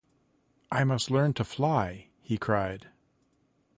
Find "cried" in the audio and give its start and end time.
2.39-2.87